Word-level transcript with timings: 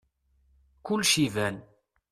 Kulec 0.85 1.13
iban. 1.25 1.55